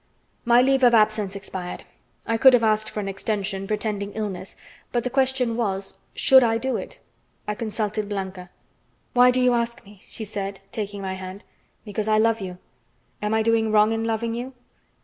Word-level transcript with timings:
My 0.45 0.63
leave 0.63 0.81
of 0.83 0.95
absence 0.95 1.35
expired. 1.35 1.83
I 2.25 2.35
could 2.35 2.53
have 2.53 2.63
asked 2.63 2.89
for 2.89 3.01
an 3.01 3.07
extension, 3.07 3.67
pretending 3.67 4.13
illness, 4.13 4.55
but 4.91 5.03
the 5.03 5.11
question 5.11 5.55
was, 5.55 5.93
should 6.15 6.41
I 6.41 6.57
do 6.57 6.75
it? 6.75 6.97
I 7.47 7.53
consulted 7.53 8.09
Blanca. 8.09 8.49
"Why 9.13 9.29
do 9.29 9.39
you 9.39 9.53
ask 9.53 9.85
me?" 9.85 10.01
she 10.09 10.25
said, 10.25 10.59
taking 10.71 11.03
my 11.03 11.13
hand. 11.13 11.43
"Because 11.85 12.07
I 12.07 12.17
love 12.17 12.41
you. 12.41 12.57
Am 13.21 13.35
I 13.35 13.43
doing 13.43 13.71
wrong 13.71 13.91
in 13.91 14.03
loving 14.03 14.33
you?" 14.33 14.53